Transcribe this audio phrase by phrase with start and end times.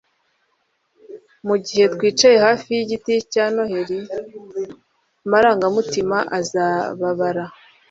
[1.47, 3.99] mugihe twicaye hafi yigiti cya noheri,
[5.25, 7.43] amarangamutima azababara